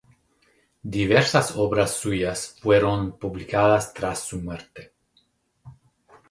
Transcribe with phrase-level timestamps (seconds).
[0.97, 4.95] Diversas obras suyas fueron publicadas tras su muerte.